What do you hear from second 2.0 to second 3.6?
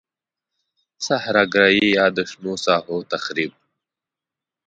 د شنو ساحو تخریب.